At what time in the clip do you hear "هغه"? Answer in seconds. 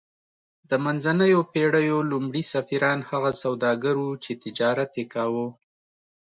3.09-3.31